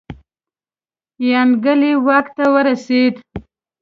[1.29, 3.15] یانګلي واک ته ورسېد.